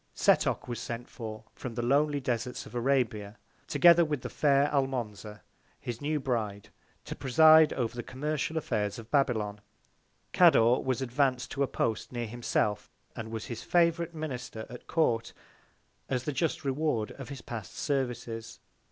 Setoc 0.15 0.67
was 0.67 0.79
sent 0.79 1.07
for 1.07 1.43
from 1.53 1.75
the 1.75 1.83
lonely 1.85 2.19
Desarts 2.19 2.65
of 2.65 2.73
Arabia, 2.73 3.37
together 3.67 4.03
with 4.03 4.21
the 4.21 4.31
fair 4.31 4.67
Almonza, 4.73 5.43
his 5.79 6.01
new 6.01 6.19
Bride, 6.19 6.69
to 7.05 7.15
preside 7.15 7.71
over 7.73 7.95
the 7.95 8.01
commercial 8.01 8.57
Affairs 8.57 8.97
of 8.97 9.11
Babylon. 9.11 9.61
Cador 10.33 10.79
was 10.81 11.01
advanc'd 11.03 11.51
to 11.51 11.61
a 11.61 11.67
Post 11.67 12.11
near 12.11 12.25
himself, 12.25 12.89
and 13.15 13.29
was 13.29 13.45
his 13.45 13.61
Favourite 13.61 14.15
Minister 14.15 14.65
at 14.71 14.87
Court, 14.87 15.33
as 16.09 16.23
the 16.23 16.31
just 16.33 16.65
Reward 16.65 17.11
of 17.11 17.29
his 17.29 17.43
past 17.43 17.77
Services. 17.77 18.57